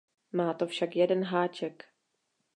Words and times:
Má 0.31 0.53
to 0.53 0.67
však 0.67 0.95
jeden 0.95 1.23
háček. 1.23 1.85